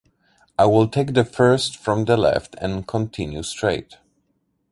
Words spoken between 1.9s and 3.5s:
the left and continue